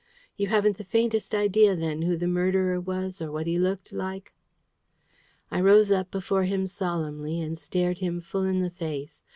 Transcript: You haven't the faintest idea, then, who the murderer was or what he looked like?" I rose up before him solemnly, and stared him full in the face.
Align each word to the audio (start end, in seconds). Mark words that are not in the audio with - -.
You 0.35 0.47
haven't 0.47 0.77
the 0.79 0.83
faintest 0.83 1.35
idea, 1.35 1.75
then, 1.75 2.01
who 2.01 2.17
the 2.17 2.25
murderer 2.25 2.79
was 2.79 3.21
or 3.21 3.31
what 3.31 3.45
he 3.45 3.59
looked 3.59 3.93
like?" 3.93 4.33
I 5.51 5.61
rose 5.61 5.91
up 5.91 6.09
before 6.09 6.45
him 6.45 6.65
solemnly, 6.65 7.39
and 7.39 7.55
stared 7.55 7.99
him 7.99 8.19
full 8.19 8.41
in 8.45 8.61
the 8.61 8.71
face. 8.71 9.21